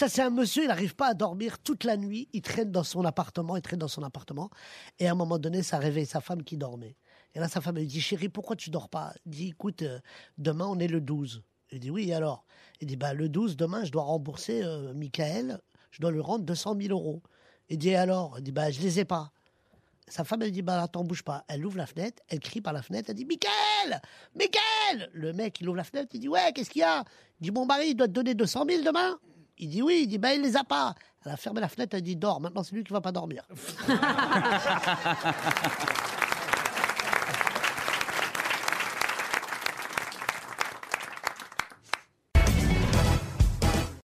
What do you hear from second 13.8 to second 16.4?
je dois rembourser euh, Michael. Je dois lui